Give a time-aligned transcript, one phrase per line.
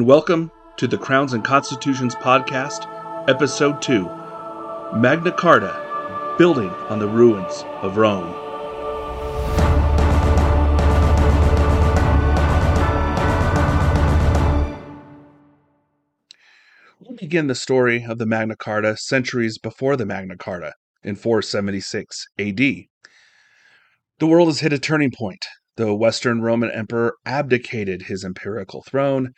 [0.00, 2.88] And welcome to the Crowns and Constitutions Podcast,
[3.28, 4.04] Episode 2
[4.96, 8.32] Magna Carta Building on the Ruins of Rome.
[16.98, 20.72] We'll begin the story of the Magna Carta centuries before the Magna Carta
[21.02, 22.56] in 476 AD.
[22.56, 22.86] The
[24.22, 25.44] world has hit a turning point.
[25.80, 29.32] The Western Roman Emperor abdicated his imperial throne,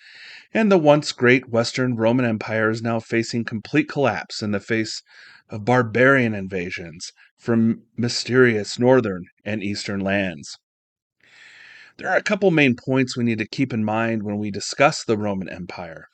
[0.52, 5.04] and the once great Western Roman Empire is now facing complete collapse in the face
[5.50, 10.58] of barbarian invasions from mysterious northern and eastern lands.
[11.96, 15.04] There are a couple main points we need to keep in mind when we discuss
[15.04, 16.08] the Roman Empire.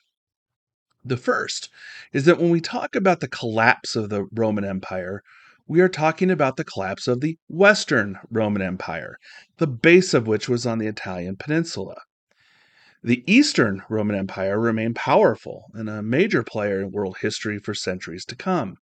[1.02, 1.70] The first
[2.12, 5.22] is that when we talk about the collapse of the Roman Empire,
[5.70, 9.18] we are talking about the collapse of the Western Roman Empire,
[9.58, 11.96] the base of which was on the Italian peninsula.
[13.04, 18.24] The Eastern Roman Empire remained powerful and a major player in world history for centuries
[18.24, 18.76] to come.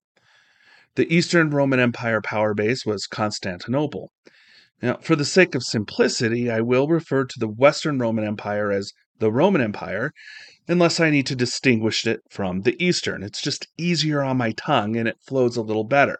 [0.94, 4.12] The Eastern Roman Empire power base was Constantinople.
[4.80, 8.92] Now, for the sake of simplicity, I will refer to the Western Roman Empire as
[9.18, 10.12] the Roman Empire,
[10.68, 13.24] unless I need to distinguish it from the Eastern.
[13.24, 16.18] It's just easier on my tongue and it flows a little better.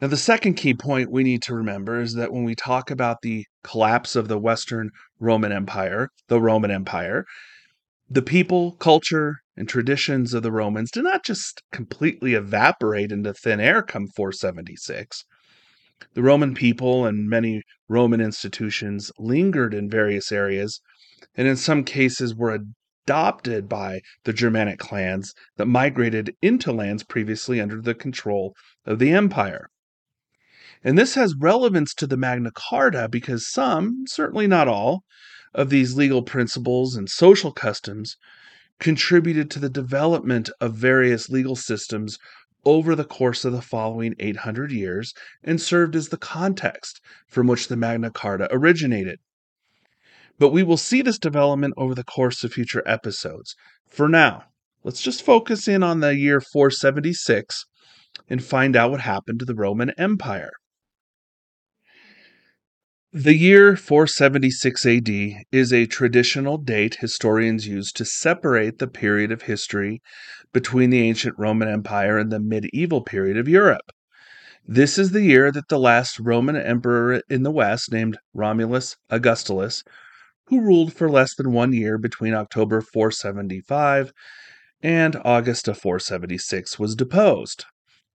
[0.00, 3.22] Now, the second key point we need to remember is that when we talk about
[3.22, 7.24] the collapse of the Western Roman Empire, the Roman Empire,
[8.08, 13.58] the people, culture, and traditions of the Romans did not just completely evaporate into thin
[13.58, 15.24] air come 476.
[16.14, 20.80] The Roman people and many Roman institutions lingered in various areas,
[21.34, 22.56] and in some cases were
[23.04, 28.54] adopted by the Germanic clans that migrated into lands previously under the control
[28.86, 29.68] of the empire.
[30.84, 35.02] And this has relevance to the Magna Carta because some, certainly not all,
[35.54, 38.16] of these legal principles and social customs
[38.78, 42.18] contributed to the development of various legal systems
[42.64, 47.68] over the course of the following 800 years and served as the context from which
[47.68, 49.18] the Magna Carta originated.
[50.38, 53.56] But we will see this development over the course of future episodes.
[53.90, 54.44] For now,
[54.84, 57.64] let's just focus in on the year 476
[58.28, 60.52] and find out what happened to the Roman Empire.
[63.14, 65.08] The year 476 AD
[65.50, 70.02] is a traditional date historians use to separate the period of history
[70.52, 73.92] between the ancient Roman Empire and the medieval period of Europe.
[74.66, 79.82] This is the year that the last Roman emperor in the West, named Romulus Augustulus,
[80.48, 84.12] who ruled for less than one year between October 475
[84.82, 87.64] and August of 476, was deposed.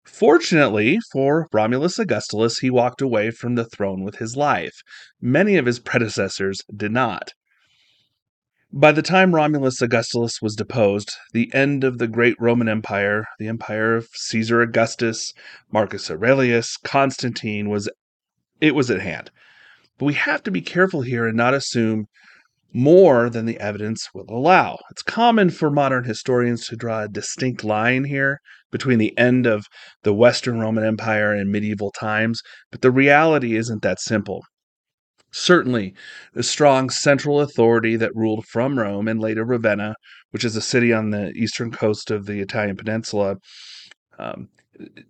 [0.06, 4.82] Fortunately for Romulus Augustulus, he walked away from the throne with his life.
[5.22, 7.34] Many of his predecessors did not.
[8.72, 13.48] By the time Romulus Augustulus was deposed, the end of the great Roman Empire, the
[13.48, 15.32] empire of Caesar Augustus,
[15.72, 17.90] Marcus Aurelius, Constantine was
[18.60, 19.32] it was at hand.
[19.98, 22.08] But we have to be careful here and not assume
[22.74, 24.80] more than the evidence will allow.
[24.90, 28.42] It's common for modern historians to draw a distinct line here
[28.74, 29.68] between the end of
[30.02, 32.42] the Western Roman Empire and medieval times,
[32.72, 34.44] but the reality isn't that simple.
[35.32, 35.94] Certainly,
[36.34, 39.96] the strong central authority that ruled from Rome and later Ravenna,
[40.32, 43.38] which is a city on the eastern coast of the Italian peninsula,
[44.20, 44.50] um,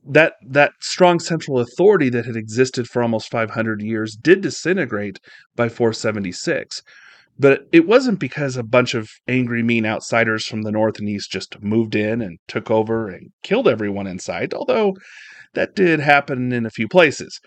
[0.05, 5.19] that that strong central authority that had existed for almost 500 years did disintegrate
[5.55, 6.83] by 476
[7.37, 11.31] but it wasn't because a bunch of angry, mean outsiders from the north and east
[11.31, 14.95] just moved in and took over and killed everyone in sight, although
[15.53, 17.39] that did happen in a few places.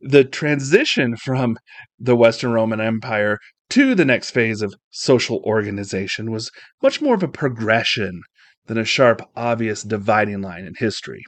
[0.00, 1.58] The transition from
[1.98, 3.38] the Western Roman Empire
[3.70, 6.50] to the next phase of social organization was
[6.82, 8.22] much more of a progression
[8.66, 11.22] than a sharp, obvious dividing line in history.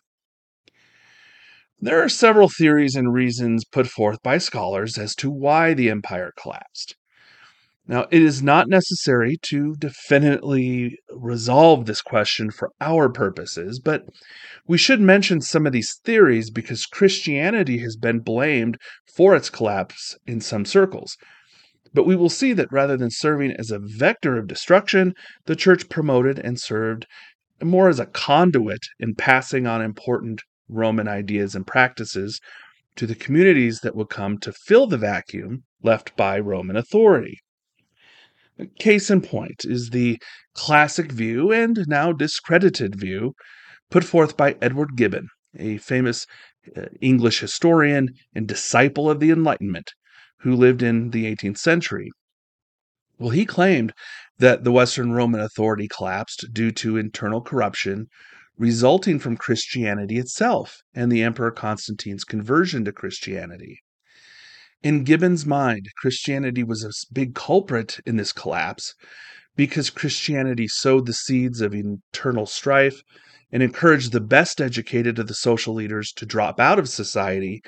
[1.79, 6.33] There are several theories and reasons put forth by scholars as to why the empire
[6.41, 6.97] collapsed.
[7.91, 14.05] Now, it is not necessary to definitely resolve this question for our purposes, but
[14.65, 18.79] we should mention some of these theories because Christianity has been blamed
[19.17, 21.17] for its collapse in some circles.
[21.93, 25.13] But we will see that rather than serving as a vector of destruction,
[25.47, 27.09] the church promoted and served
[27.61, 32.41] more as a conduit in passing on important Roman ideas and practices
[32.95, 37.41] to the communities that would come to fill the vacuum left by Roman authority.
[38.79, 40.21] Case in point is the
[40.55, 43.35] classic view, and now discredited view,
[43.91, 45.29] put forth by Edward Gibbon,
[45.59, 46.27] a famous
[46.77, 49.93] uh, English historian and disciple of the Enlightenment
[50.41, 52.11] who lived in the 18th century.
[53.19, 53.93] Well, he claimed
[54.39, 58.09] that the Western Roman authority collapsed due to internal corruption
[58.57, 63.81] resulting from Christianity itself and the Emperor Constantine's conversion to Christianity.
[64.83, 68.95] In Gibbon's mind, Christianity was a big culprit in this collapse
[69.55, 73.03] because Christianity sowed the seeds of internal strife
[73.53, 77.61] and encouraged the best educated of the social leaders to drop out of society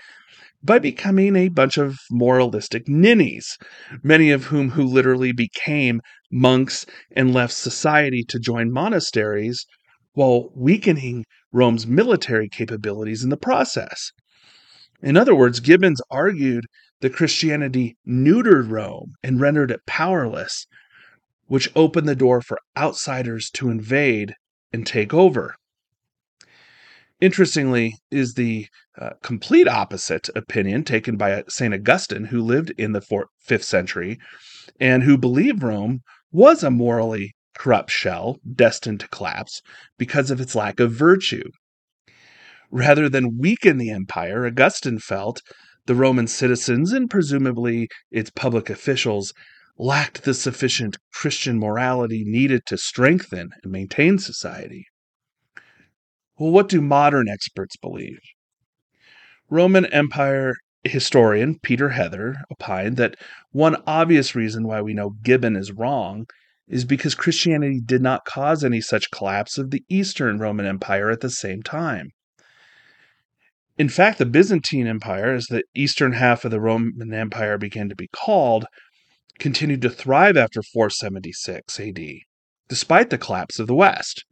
[0.62, 3.58] by becoming a bunch of moralistic ninnies,
[4.02, 6.00] many of whom who literally became
[6.30, 9.66] monks and left society to join monasteries
[10.14, 14.12] while weakening Rome's military capabilities in the process.
[15.02, 16.64] In other words, Gibbons argued
[17.02, 20.66] that Christianity neutered Rome and rendered it powerless,
[21.46, 24.34] which opened the door for outsiders to invade
[24.72, 25.56] and take over.
[27.20, 28.66] Interestingly, is the
[28.98, 31.74] uh, complete opposite opinion taken by St.
[31.74, 34.18] Augustine, who lived in the fourth, 5th century
[34.80, 36.00] and who believed Rome
[36.30, 39.60] was a morally corrupt shell destined to collapse
[39.98, 41.48] because of its lack of virtue.
[42.70, 45.42] Rather than weaken the empire, Augustine felt
[45.86, 49.32] the Roman citizens and presumably its public officials
[49.78, 54.86] lacked the sufficient Christian morality needed to strengthen and maintain society.
[56.38, 58.20] Well, what do modern experts believe?
[59.50, 63.16] Roman Empire historian Peter Heather opined that
[63.50, 66.26] one obvious reason why we know Gibbon is wrong
[66.66, 71.20] is because Christianity did not cause any such collapse of the Eastern Roman Empire at
[71.20, 72.10] the same time.
[73.82, 77.96] In fact, the Byzantine Empire, as the eastern half of the Roman Empire began to
[77.96, 78.64] be called,
[79.40, 82.00] continued to thrive after 476 AD,
[82.68, 84.24] despite the collapse of the West.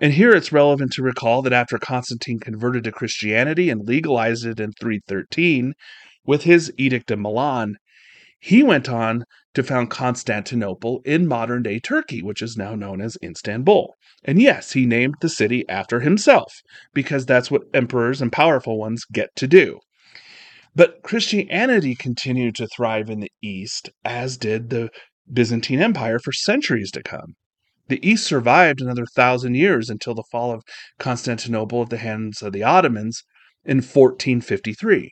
[0.00, 4.58] And here it's relevant to recall that after Constantine converted to Christianity and legalized it
[4.58, 5.74] in 313
[6.26, 7.76] with his Edict of Milan,
[8.40, 9.22] he went on
[9.54, 13.94] to found Constantinople in modern day Turkey, which is now known as Istanbul.
[14.24, 16.52] And yes, he named the city after himself,
[16.94, 19.80] because that's what emperors and powerful ones get to do.
[20.74, 24.90] But Christianity continued to thrive in the East, as did the
[25.30, 27.34] Byzantine Empire for centuries to come.
[27.88, 30.62] The East survived another thousand years until the fall of
[30.98, 33.22] Constantinople at the hands of the Ottomans
[33.64, 35.10] in 1453.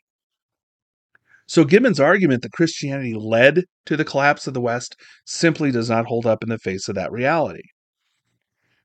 [1.51, 4.95] So Gibbon's argument that Christianity led to the collapse of the West
[5.25, 7.65] simply does not hold up in the face of that reality.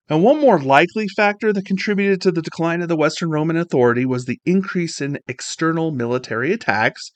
[0.10, 4.04] And one more likely factor that contributed to the decline of the Western Roman authority
[4.04, 7.12] was the increase in external military attacks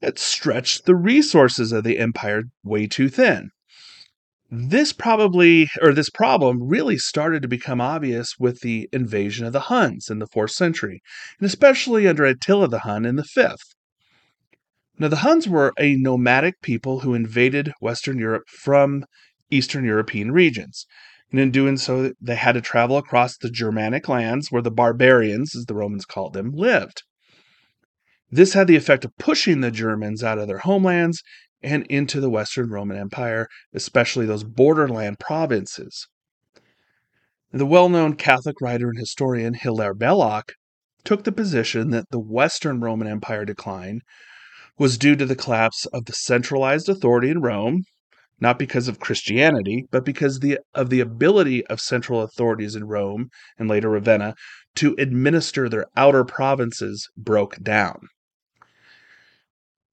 [0.00, 3.50] that stretched the resources of the empire way too thin.
[4.50, 9.68] This probably, or this problem, really started to become obvious with the invasion of the
[9.68, 11.02] Huns in the 4th century,
[11.38, 13.74] and especially under Attila the Hun in the 5th.
[15.00, 19.04] Now, the Huns were a nomadic people who invaded Western Europe from
[19.48, 20.86] Eastern European regions.
[21.30, 25.54] And in doing so, they had to travel across the Germanic lands where the barbarians,
[25.54, 27.02] as the Romans called them, lived.
[28.30, 31.22] This had the effect of pushing the Germans out of their homelands
[31.62, 36.08] and into the Western Roman Empire, especially those borderland provinces.
[37.52, 40.54] The well known Catholic writer and historian Hilaire Belloc
[41.04, 44.00] took the position that the Western Roman Empire decline
[44.78, 47.84] was due to the collapse of the centralized authority in Rome,
[48.40, 53.30] not because of Christianity, but because the, of the ability of central authorities in Rome
[53.58, 54.34] and later Ravenna
[54.76, 58.08] to administer their outer provinces broke down.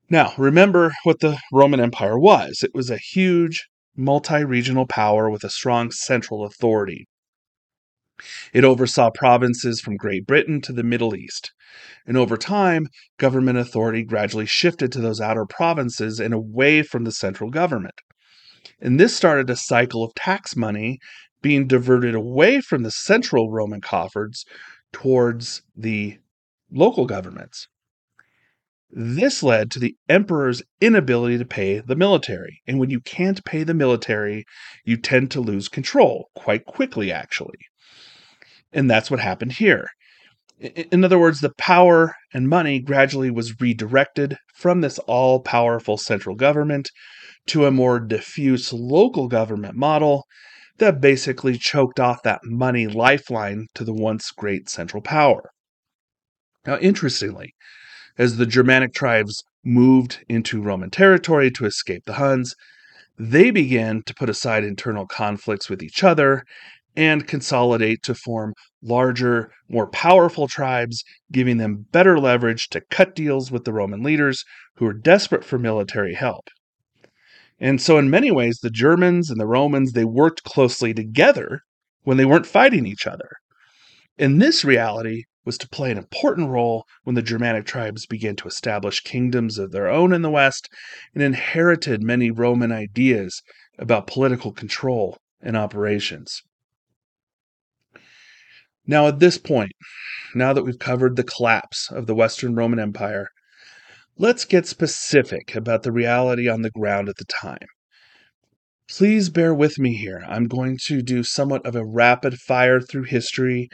[0.10, 5.44] Now, remember what the Roman Empire was it was a huge multi regional power with
[5.44, 7.08] a strong central authority.
[8.54, 11.52] It oversaw provinces from Great Britain to the Middle East.
[12.06, 17.12] And over time, government authority gradually shifted to those outer provinces and away from the
[17.12, 17.96] central government.
[18.80, 21.00] And this started a cycle of tax money
[21.42, 24.46] being diverted away from the central Roman coffers
[24.92, 26.18] towards the
[26.72, 27.68] local governments.
[28.90, 32.62] This led to the emperor's inability to pay the military.
[32.66, 34.46] And when you can't pay the military,
[34.86, 37.58] you tend to lose control quite quickly, actually.
[38.72, 39.90] And that's what happened here.
[40.60, 46.36] In other words, the power and money gradually was redirected from this all powerful central
[46.36, 46.92] government
[47.48, 50.26] to a more diffuse local government model
[50.78, 55.52] that basically choked off that money lifeline to the once great central power.
[56.66, 57.54] Now, interestingly,
[58.18, 62.56] as the Germanic tribes moved into Roman territory to escape the Huns,
[63.18, 66.44] they began to put aside internal conflicts with each other
[66.96, 73.52] and consolidate to form larger, more powerful tribes, giving them better leverage to cut deals
[73.52, 74.44] with the Roman leaders
[74.76, 76.50] who were desperate for military help.
[77.60, 81.62] And so, in many ways, the Germans and the Romans, they worked closely together
[82.04, 83.30] when they weren't fighting each other.
[84.18, 88.48] And this reality was to play an important role when the Germanic tribes began to
[88.48, 90.70] establish kingdoms of their own in the West
[91.14, 93.42] and inherited many Roman ideas
[93.78, 96.42] about political control and operations.
[98.88, 99.72] Now, at this point,
[100.36, 103.30] now that we've covered the collapse of the Western Roman Empire,
[104.16, 107.68] let's get specific about the reality on the ground at the time.
[108.88, 110.24] Please bear with me here.
[110.28, 113.70] I'm going to do somewhat of a rapid fire through history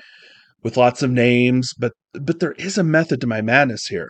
[0.63, 4.10] with lots of names, but but there is a method to my madness here.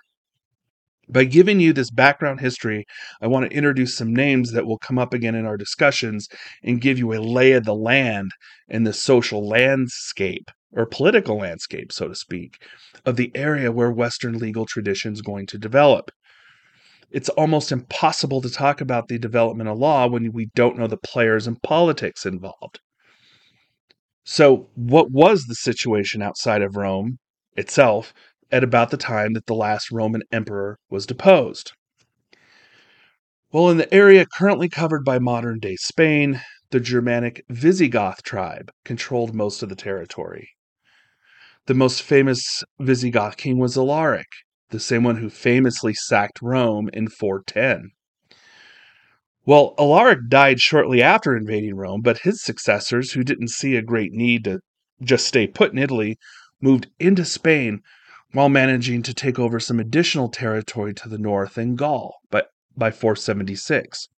[1.10, 2.86] By giving you this background history,
[3.20, 6.28] I want to introduce some names that will come up again in our discussions
[6.64, 8.32] and give you a lay of the land
[8.70, 12.62] and the social landscape or political landscape, so to speak,
[13.06, 16.12] of the area where Western legal tradition is going to develop.
[17.12, 20.98] It's almost impossible to talk about the development of law when we don't know the
[20.98, 22.80] players and politics involved.
[24.24, 27.18] So, what was the situation outside of Rome
[27.58, 28.14] itself
[28.52, 31.74] at about the time that the last Roman emperor was deposed?
[33.52, 39.36] Well, in the area currently covered by modern day Spain, the Germanic Visigoth tribe controlled
[39.36, 40.52] most of the territory.
[41.72, 44.28] The most famous Visigoth king was Alaric,
[44.72, 47.92] the same one who famously sacked Rome in 410.
[49.46, 54.12] Well, Alaric died shortly after invading Rome, but his successors, who didn't see a great
[54.12, 54.60] need to
[55.02, 56.18] just stay put in Italy,
[56.60, 57.80] moved into Spain
[58.34, 62.44] while managing to take over some additional territory to the north in Gaul by,
[62.76, 64.10] by 476.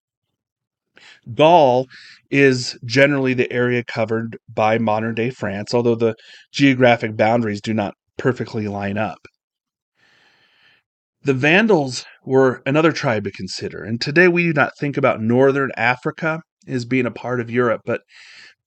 [1.33, 1.87] Gaul
[2.29, 6.15] is generally the area covered by modern day France, although the
[6.51, 9.19] geographic boundaries do not perfectly line up.
[11.23, 15.71] The Vandals were another tribe to consider, and today we do not think about northern
[15.77, 18.01] Africa as being a part of Europe, but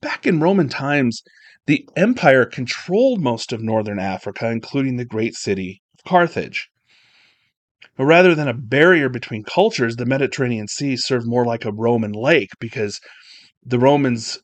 [0.01, 1.23] back in Roman times,
[1.67, 6.69] the empire controlled most of northern Africa, including the great city of Carthage.
[7.99, 12.51] Rather than a barrier between cultures, the Mediterranean Sea served more like a Roman lake
[12.59, 13.01] because
[13.65, 14.39] the Romans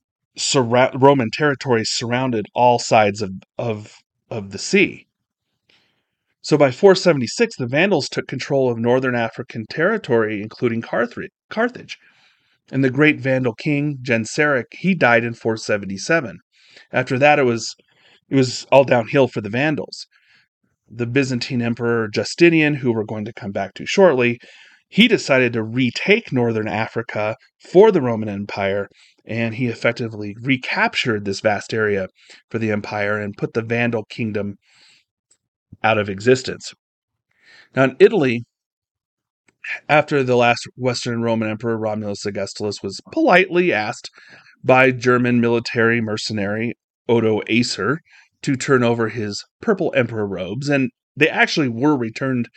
[0.54, 3.94] Roman territories surrounded all sides of, of,
[4.30, 5.06] of the sea.
[6.40, 11.98] So by 476, the Vandals took control of northern African territory, including Carthage.
[12.72, 16.38] And the great Vandal king, Genseric, he died in 477.
[16.90, 17.76] After that, it was
[18.28, 20.06] it was all downhill for the Vandals.
[20.94, 24.38] The Byzantine Emperor Justinian, who we're going to come back to shortly,
[24.88, 28.88] he decided to retake northern Africa for the Roman Empire,
[29.24, 32.08] and he effectively recaptured this vast area
[32.50, 34.56] for the empire and put the Vandal kingdom
[35.82, 36.74] out of existence.
[37.74, 38.44] Now, in Italy,
[39.88, 44.10] after the last Western Roman Emperor Romulus Augustulus was politely asked
[44.62, 46.74] by German military mercenary
[47.08, 47.96] Odoacer
[48.42, 52.48] to turn over his purple emperor robes, and they actually were returned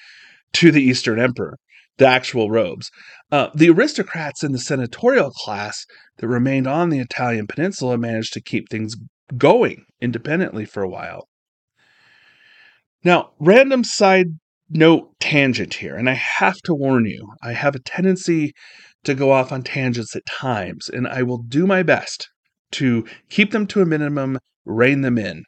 [0.53, 1.57] to the Eastern Emperor,
[1.97, 2.89] the actual robes.
[3.31, 5.85] Uh, the aristocrats in the senatorial class
[6.17, 8.95] that remained on the Italian peninsula managed to keep things
[9.37, 11.27] going independently for a while.
[13.03, 14.27] Now, random side
[14.69, 18.53] note tangent here, and I have to warn you, I have a tendency
[19.03, 22.27] to go off on tangents at times, and I will do my best
[22.71, 25.43] to keep them to a minimum, rein them in.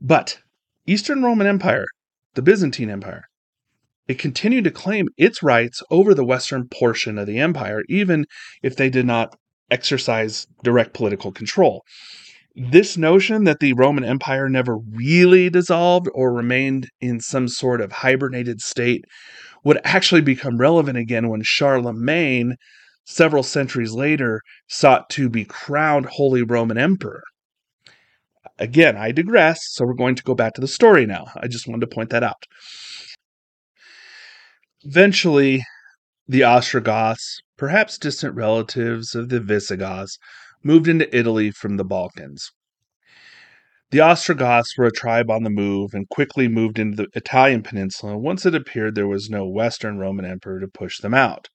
[0.00, 0.40] But
[0.86, 1.86] Eastern Roman Empire,
[2.34, 3.24] the Byzantine Empire,
[4.06, 8.26] it continued to claim its rights over the western portion of the empire, even
[8.62, 9.34] if they did not
[9.70, 11.82] exercise direct political control
[12.56, 17.90] this notion that the Roman Empire never really dissolved or remained in some sort of
[17.90, 19.04] hibernated state
[19.64, 22.54] would actually become relevant again when Charlemagne,
[23.04, 27.22] several centuries later, sought to be crowned Holy Roman Emperor.
[28.58, 31.26] Again, I digress, so we're going to go back to the story now.
[31.36, 32.44] I just wanted to point that out.
[34.84, 35.64] Eventually,
[36.28, 40.18] the Ostrogoths, perhaps distant relatives of the Visigoths,
[40.62, 42.52] moved into Italy from the Balkans.
[43.90, 48.16] The Ostrogoths were a tribe on the move and quickly moved into the Italian peninsula
[48.16, 51.48] once it appeared there was no Western Roman emperor to push them out.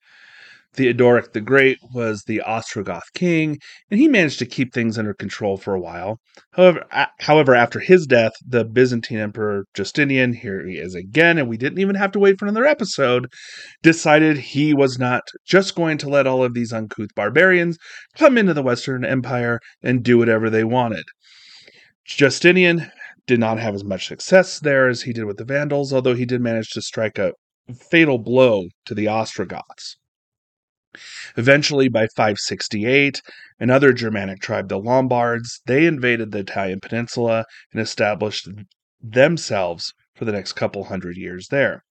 [0.74, 3.58] Theodoric the Great was the Ostrogoth king,
[3.90, 6.20] and he managed to keep things under control for a while.
[6.54, 6.86] However,
[7.20, 11.80] however, after his death, the Byzantine Emperor Justinian, here he is again, and we didn't
[11.80, 13.28] even have to wait for another episode,
[13.82, 17.78] decided he was not just going to let all of these uncouth barbarians
[18.16, 21.06] come into the Western Empire and do whatever they wanted.
[22.06, 22.92] Justinian
[23.26, 26.26] did not have as much success there as he did with the Vandals, although he
[26.26, 27.34] did manage to strike a
[27.90, 29.98] fatal blow to the Ostrogoths.
[31.38, 33.22] Eventually, by 568,
[33.60, 38.48] another Germanic tribe, the Lombards, they invaded the Italian peninsula and established
[39.01, 41.84] themselves for the next couple hundred years there.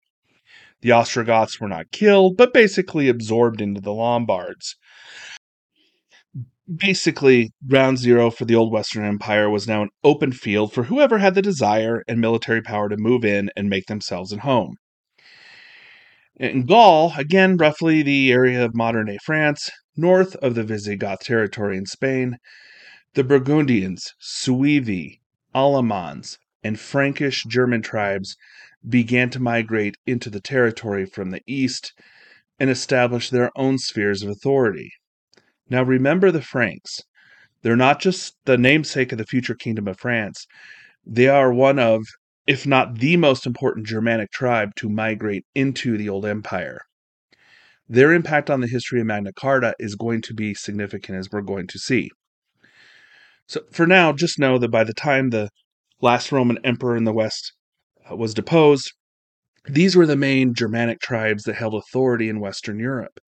[0.81, 4.77] The Ostrogoths were not killed, but basically absorbed into the Lombards.
[6.73, 11.19] Basically, ground zero for the old Western Empire was now an open field for whoever
[11.19, 14.77] had the desire and military power to move in and make themselves at home.
[16.39, 21.77] In Gaul, again, roughly the area of modern day France, north of the Visigoth territory
[21.77, 22.37] in Spain,
[23.15, 25.19] the Burgundians, Suevi,
[25.53, 28.37] Alamans, and Frankish German tribes
[28.89, 31.93] began to migrate into the territory from the east
[32.61, 34.93] and establish their own spheres of authority.
[35.69, 37.01] Now remember the Franks.
[37.63, 40.47] They're not just the namesake of the future kingdom of France,
[41.05, 42.05] they are one of,
[42.49, 46.81] if not the most important Germanic tribe to migrate into the old empire.
[47.87, 51.43] Their impact on the history of Magna Carta is going to be significant, as we're
[51.43, 52.11] going to see.
[53.47, 55.51] So, for now, just know that by the time the
[56.01, 57.53] last Roman emperor in the West
[58.11, 58.93] uh, was deposed,
[59.67, 63.21] these were the main Germanic tribes that held authority in Western Europe.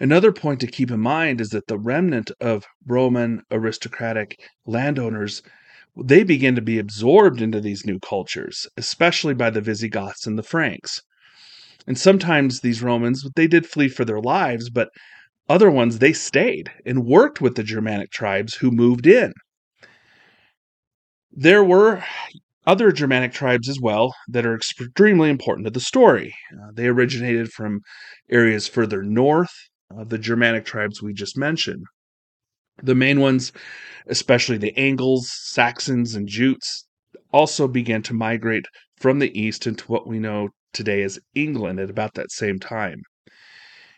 [0.00, 5.42] Another point to keep in mind is that the remnant of Roman aristocratic landowners
[6.04, 10.42] they began to be absorbed into these new cultures, especially by the Visigoths and the
[10.42, 11.00] Franks.
[11.86, 14.90] And sometimes these Romans, they did flee for their lives, but
[15.48, 19.32] other ones, they stayed and worked with the Germanic tribes who moved in.
[21.32, 22.04] There were
[22.66, 26.34] other Germanic tribes as well that are extremely important to the story.
[26.52, 27.80] Uh, they originated from
[28.30, 29.54] areas further north
[29.90, 31.84] of the Germanic tribes we just mentioned.
[32.82, 33.52] The main ones,
[34.06, 36.86] especially the Angles, Saxons, and Jutes,
[37.32, 41.90] also began to migrate from the east into what we know today as England at
[41.90, 43.02] about that same time.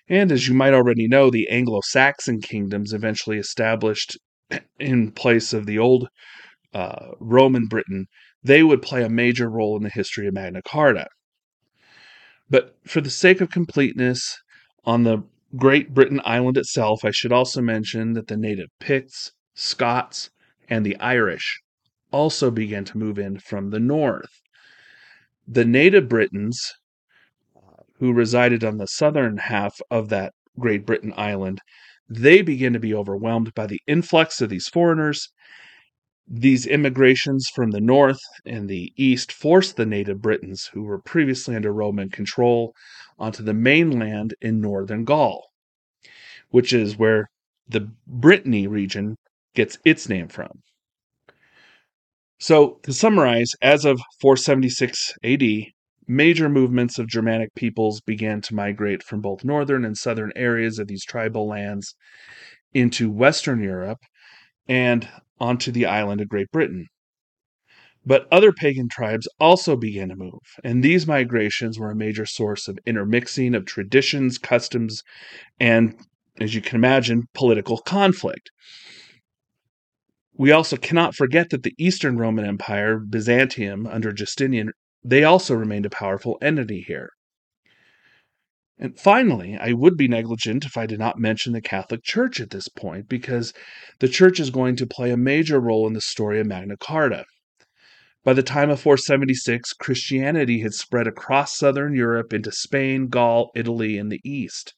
[0.09, 4.19] And as you might already know, the Anglo Saxon kingdoms eventually established
[4.79, 6.09] in place of the old
[6.73, 8.07] uh, Roman Britain,
[8.43, 11.07] they would play a major role in the history of Magna Carta.
[12.49, 14.37] But for the sake of completeness,
[14.85, 15.23] on the
[15.57, 20.31] Great Britain Island itself, I should also mention that the native Picts, Scots,
[20.69, 21.61] and the Irish
[22.13, 24.31] also began to move in from the north.
[25.49, 26.73] The native Britons,
[27.99, 31.61] who resided on the southern half of that Great Britain Island,
[32.09, 35.33] they began to be overwhelmed by the influx of these foreigners.
[36.29, 41.57] These immigrations from the north and the east forced the native Britons, who were previously
[41.57, 42.73] under Roman control,
[43.21, 45.47] onto the mainland in northern Gaul,
[46.49, 47.29] which is where
[47.69, 49.17] the Brittany region
[49.55, 50.63] gets its name from.
[52.41, 55.43] So, to summarize, as of 476 AD,
[56.09, 60.89] major movements of Germanic peoples began to migrate from both northern and southern areas of
[60.89, 61.95] these tribal lands
[62.73, 64.01] into Western Europe
[64.67, 66.87] and onto the island of Great Britain.
[68.11, 72.67] But other pagan tribes also began to move, and these migrations were a major source
[72.67, 75.05] of intermixing of traditions, customs,
[75.61, 75.95] and,
[76.41, 78.51] as you can imagine, political conflict.
[80.35, 84.73] We also cannot forget that the Eastern Roman Empire, Byzantium, under Justinian,
[85.05, 87.11] they also remained a powerful entity here.
[88.77, 92.51] And finally, I would be negligent if I did not mention the Catholic Church at
[92.51, 93.55] this point, because
[94.01, 97.25] the Church is going to play a major role in the story of Magna Carta.
[98.23, 103.97] By the time of 476, Christianity had spread across southern Europe into Spain, Gaul, Italy,
[103.97, 104.75] and the East.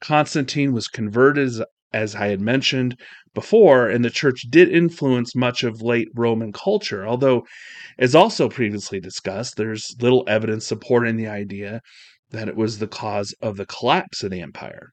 [0.00, 2.98] Constantine was converted, as, I had mentioned
[3.34, 7.46] before, and the church did influence much of late Roman culture, although,
[7.98, 11.80] as also previously discussed, there's little evidence supporting the idea
[12.30, 14.90] that it was the cause of the collapse of the empire.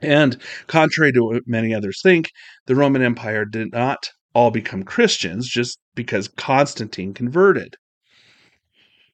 [0.00, 2.30] And contrary to what many others think,
[2.66, 7.76] the Roman Empire did not all become Christians just because Constantine converted.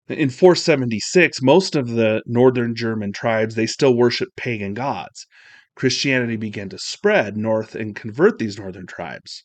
[0.09, 5.27] In 476, most of the northern German tribes they still worship pagan gods.
[5.75, 9.45] Christianity began to spread north and convert these northern tribes.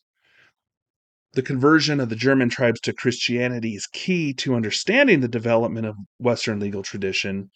[1.34, 5.96] The conversion of the German tribes to Christianity is key to understanding the development of
[6.18, 7.50] Western legal tradition,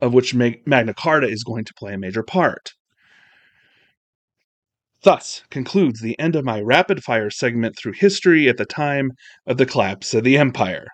[0.00, 2.72] of which Magna Carta is going to play a major part.
[5.02, 9.12] Thus concludes the end of my rapid fire segment through history at the time
[9.46, 10.88] of the collapse of the empire.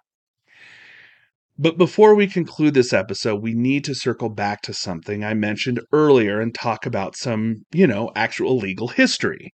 [1.59, 5.81] But before we conclude this episode, we need to circle back to something I mentioned
[5.91, 9.53] earlier and talk about some, you know, actual legal history.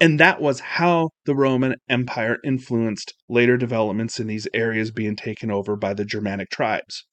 [0.00, 5.50] And that was how the Roman Empire influenced later developments in these areas being taken
[5.50, 7.06] over by the Germanic tribes.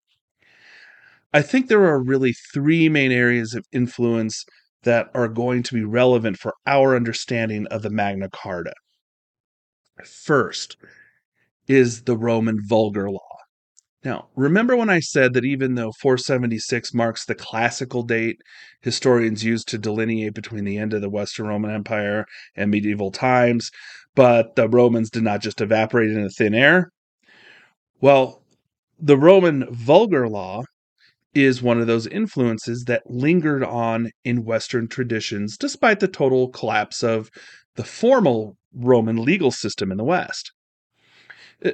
[1.31, 4.43] I think there are really three main areas of influence
[4.83, 8.73] that are going to be relevant for our understanding of the Magna Carta.
[10.05, 10.77] First
[11.67, 13.19] is the Roman Vulgar Law.
[14.03, 18.37] Now, remember when I said that even though 476 marks the classical date
[18.81, 23.71] historians use to delineate between the end of the Western Roman Empire and medieval times,
[24.13, 26.89] but the Romans did not just evaporate into thin air?
[28.01, 28.43] Well,
[28.99, 30.63] the Roman vulgar law
[31.33, 37.03] is one of those influences that lingered on in Western traditions despite the total collapse
[37.03, 37.29] of
[37.75, 40.51] the formal Roman legal system in the West.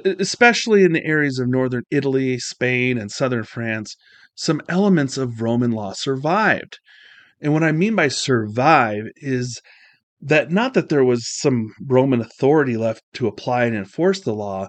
[0.04, 3.96] Especially in the areas of northern Italy, Spain, and southern France,
[4.34, 6.78] some elements of Roman law survived.
[7.40, 9.60] And what I mean by survive is
[10.20, 14.68] that not that there was some Roman authority left to apply and enforce the law,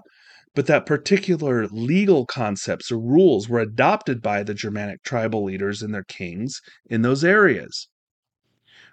[0.54, 5.94] but that particular legal concepts or rules were adopted by the Germanic tribal leaders and
[5.94, 7.88] their kings in those areas.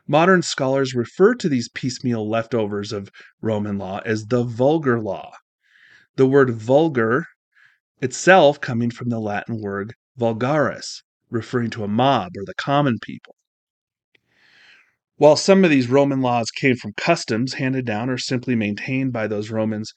[0.08, 5.32] Modern scholars refer to these piecemeal leftovers of Roman law as the vulgar law.
[6.16, 7.26] The word vulgar
[8.02, 13.36] itself coming from the Latin word vulgaris, referring to a mob or the common people.
[15.18, 19.28] While some of these Roman laws came from customs handed down or simply maintained by
[19.28, 19.94] those Romans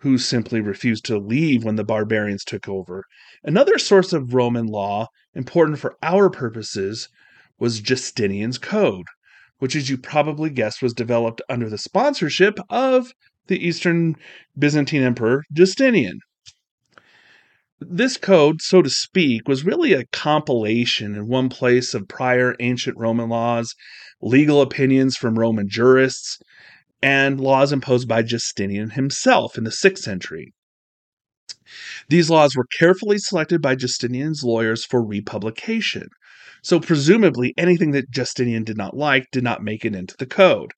[0.00, 3.04] who simply refused to leave when the barbarians took over.
[3.42, 7.08] Another source of Roman law, important for our purposes,
[7.58, 9.06] was Justinian's Code,
[9.58, 13.12] which, as you probably guessed, was developed under the sponsorship of
[13.46, 14.16] the Eastern
[14.58, 16.20] Byzantine Emperor Justinian.
[17.78, 22.96] This code, so to speak, was really a compilation in one place of prior ancient
[22.98, 23.74] Roman laws,
[24.22, 26.38] legal opinions from Roman jurists,
[27.02, 30.52] and laws imposed by Justinian himself in the 6th century.
[32.08, 36.08] These laws were carefully selected by Justinian's lawyers for republication.
[36.62, 40.72] So, presumably, anything that Justinian did not like did not make it into the code.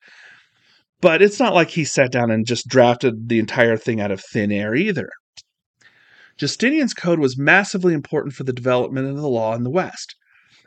[1.00, 4.20] But it's not like he sat down and just drafted the entire thing out of
[4.20, 5.10] thin air either.
[6.36, 10.14] Justinian's code was massively important for the development of the law in the West.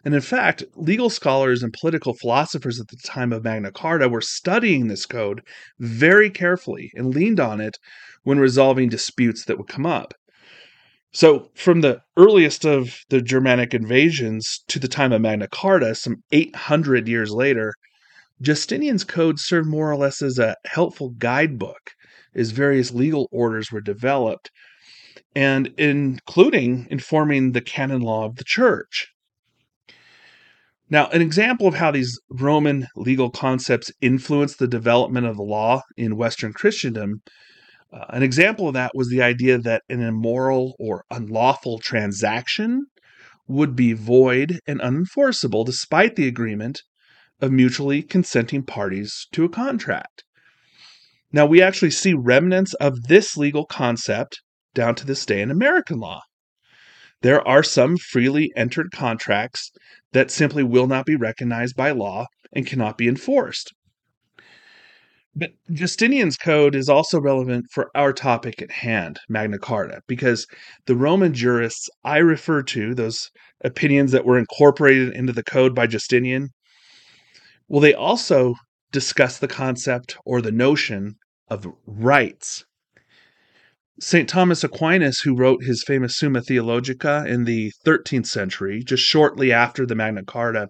[0.03, 4.21] And in fact, legal scholars and political philosophers at the time of Magna Carta were
[4.21, 5.41] studying this code
[5.79, 7.77] very carefully and leaned on it
[8.23, 10.15] when resolving disputes that would come up.
[11.13, 16.23] So, from the earliest of the Germanic invasions to the time of Magna Carta, some
[16.31, 17.73] 800 years later,
[18.41, 21.91] Justinian's code served more or less as a helpful guidebook
[22.33, 24.49] as various legal orders were developed,
[25.35, 29.09] and including informing the canon law of the church.
[30.91, 35.83] Now, an example of how these Roman legal concepts influenced the development of the law
[35.95, 37.21] in Western Christendom,
[37.93, 42.87] uh, an example of that was the idea that an immoral or unlawful transaction
[43.47, 46.81] would be void and unenforceable despite the agreement
[47.39, 50.25] of mutually consenting parties to a contract.
[51.31, 54.41] Now, we actually see remnants of this legal concept
[54.73, 56.21] down to this day in American law.
[57.21, 59.71] There are some freely entered contracts
[60.11, 63.73] that simply will not be recognized by law and cannot be enforced.
[65.33, 70.45] But Justinian's code is also relevant for our topic at hand, Magna Carta, because
[70.87, 73.29] the Roman jurists I refer to, those
[73.63, 76.49] opinions that were incorporated into the code by Justinian,
[77.69, 78.55] well, they also
[78.91, 81.15] discuss the concept or the notion
[81.47, 82.65] of rights.
[83.99, 84.27] St.
[84.27, 89.85] Thomas Aquinas, who wrote his famous Summa Theologica in the 13th century, just shortly after
[89.85, 90.69] the Magna Carta,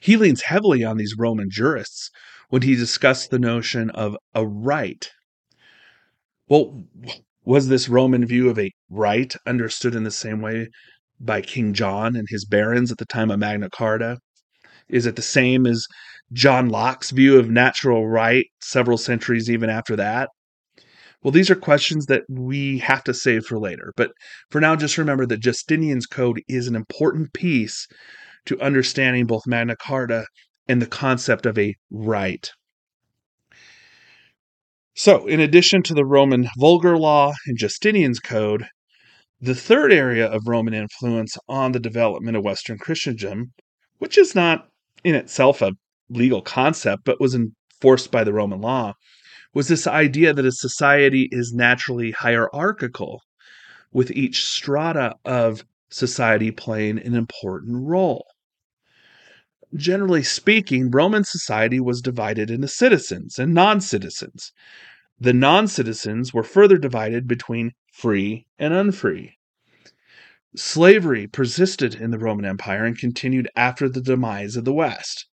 [0.00, 2.10] he leans heavily on these Roman jurists
[2.48, 5.10] when he discussed the notion of a right.
[6.48, 6.84] Well,
[7.44, 10.68] was this Roman view of a right understood in the same way
[11.20, 14.18] by King John and his barons at the time of Magna Carta?
[14.88, 15.86] Is it the same as
[16.32, 20.28] John Locke's view of natural right several centuries even after that?
[21.22, 23.92] Well, these are questions that we have to save for later.
[23.96, 24.12] But
[24.50, 27.86] for now, just remember that Justinian's Code is an important piece
[28.46, 30.26] to understanding both Magna Carta
[30.68, 32.50] and the concept of a right.
[34.94, 38.66] So, in addition to the Roman vulgar law and Justinian's Code,
[39.40, 43.52] the third area of Roman influence on the development of Western Christendom,
[43.98, 44.68] which is not
[45.02, 45.72] in itself a
[46.08, 48.92] legal concept but was enforced by the Roman law,
[49.54, 53.22] was this idea that a society is naturally hierarchical,
[53.92, 58.26] with each strata of society playing an important role.
[59.74, 64.52] Generally speaking, Roman society was divided into citizens and non citizens.
[65.18, 69.38] The non citizens were further divided between free and unfree.
[70.54, 75.26] Slavery persisted in the Roman Empire and continued after the demise of the West.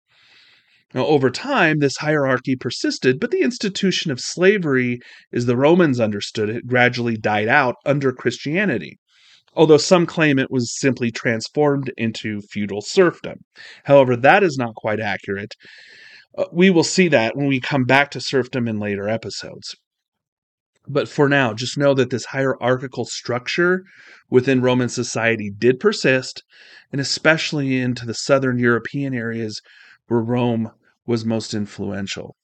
[0.95, 5.01] Now, over time, this hierarchy persisted, but the institution of slavery,
[5.33, 8.99] as the Romans understood it, gradually died out under Christianity,
[9.55, 13.41] although some claim it was simply transformed into feudal serfdom.
[13.85, 15.55] However, that is not quite accurate.
[16.39, 19.75] Uh, we will see that when we come back to serfdom in later episodes.
[20.87, 23.83] But for now, just know that this hierarchical structure
[24.31, 26.43] within Roman society did persist,
[26.91, 29.61] and especially into the southern European areas
[30.09, 30.73] where Rome
[31.07, 32.37] was most influential.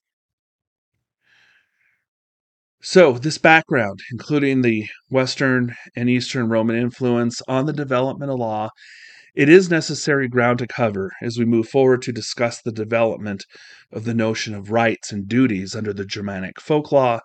[2.83, 8.71] So, this background, including the Western and Eastern Roman influence on the development of law,
[9.35, 13.47] it is necessary ground to cover as we move forward to discuss the development
[13.91, 17.21] of the notion of rights and duties under the Germanic folk law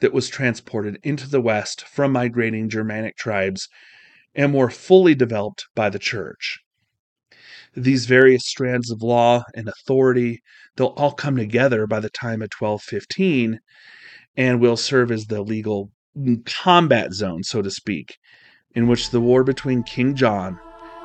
[0.00, 3.68] that was transported into the West from migrating Germanic tribes
[4.34, 6.60] and more fully developed by the church.
[7.76, 10.40] These various strands of law and authority,
[10.76, 13.60] they'll all come together by the time of 1215
[14.36, 15.90] and will serve as the legal
[16.46, 18.16] combat zone, so to speak,
[18.74, 20.58] in which the war between King John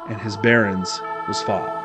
[0.08, 1.85] and his barons was fought.